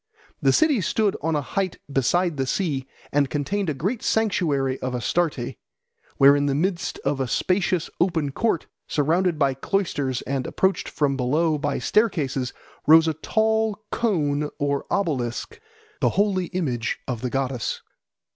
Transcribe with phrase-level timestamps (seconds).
[0.41, 4.95] The city stood on a height beside the sea, and contained a great sanctuary of
[4.95, 5.57] Astarte,
[6.17, 11.15] where in the midst of a spacious open court, surrounded by cloisters and approached from
[11.15, 12.51] below by staircases,
[12.87, 15.59] rose a tall cone or obelisk,
[15.99, 17.83] the holy image of the goddess.